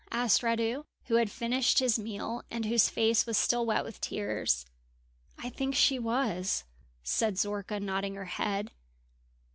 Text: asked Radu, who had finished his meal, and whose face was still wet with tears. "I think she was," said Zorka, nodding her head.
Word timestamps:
asked 0.09 0.41
Radu, 0.41 0.85
who 1.03 1.17
had 1.17 1.29
finished 1.29 1.77
his 1.77 1.99
meal, 1.99 2.41
and 2.49 2.65
whose 2.65 2.89
face 2.89 3.27
was 3.27 3.37
still 3.37 3.67
wet 3.67 3.83
with 3.83 4.01
tears. 4.01 4.65
"I 5.37 5.49
think 5.51 5.75
she 5.75 5.99
was," 5.99 6.63
said 7.03 7.37
Zorka, 7.37 7.79
nodding 7.79 8.15
her 8.15 8.25
head. 8.25 8.71